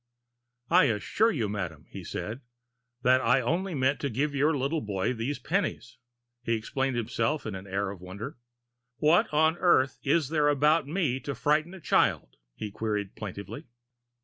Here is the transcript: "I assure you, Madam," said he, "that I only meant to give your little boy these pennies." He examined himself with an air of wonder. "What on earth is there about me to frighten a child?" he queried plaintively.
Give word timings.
"I 0.71 0.85
assure 0.85 1.31
you, 1.31 1.47
Madam," 1.47 1.85
said 2.03 2.37
he, 2.39 2.43
"that 3.03 3.21
I 3.21 3.39
only 3.39 3.75
meant 3.75 3.99
to 3.99 4.09
give 4.09 4.33
your 4.33 4.57
little 4.57 4.81
boy 4.81 5.13
these 5.13 5.37
pennies." 5.37 5.97
He 6.41 6.55
examined 6.55 6.97
himself 6.97 7.45
with 7.45 7.53
an 7.53 7.67
air 7.67 7.91
of 7.91 8.01
wonder. 8.01 8.39
"What 8.97 9.31
on 9.31 9.57
earth 9.59 9.99
is 10.01 10.29
there 10.29 10.47
about 10.47 10.87
me 10.87 11.19
to 11.19 11.35
frighten 11.35 11.75
a 11.75 11.79
child?" 11.79 12.37
he 12.55 12.71
queried 12.71 13.13
plaintively. 13.15 13.65